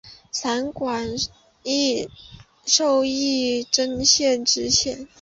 [0.31, 1.15] 散馆
[2.65, 5.07] 授仪征县知县。